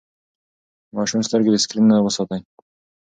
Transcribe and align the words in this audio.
د 0.87 0.89
ماشوم 0.95 1.21
سترګې 1.27 1.49
د 1.53 1.57
سکرين 1.63 1.85
نه 1.91 1.97
وساتئ. 2.05 2.39